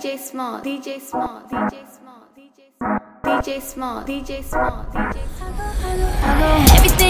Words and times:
DJ 0.00 0.16
Small, 0.18 0.60
DJ 0.62 0.98
Small, 0.98 1.42
DJ 1.42 1.84
Small, 1.92 2.24
DJ 2.34 2.64
Small, 2.72 3.20
DJ 3.22 3.60
Small, 3.60 4.02
DJ 4.02 4.42
Small, 4.42 4.84
DJ 4.94 5.26
Small. 5.36 5.56
Everything 6.74 7.09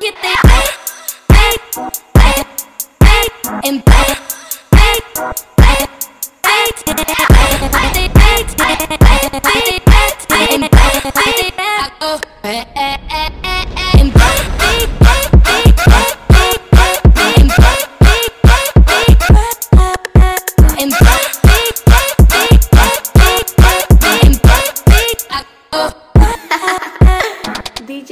get 0.00 0.14
that, 0.22 0.40
Ay, 1.28 1.56
ay, 2.16 2.44
ay, 3.02 3.60
and 3.64 3.99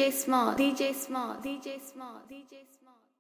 DJ 0.09 0.15
Small, 0.15 0.55
DJ 0.55 0.95
Small, 0.95 1.35
DJ 1.35 1.79
Small, 1.83 2.23
DJ 2.31 2.65
Small. 2.65 2.78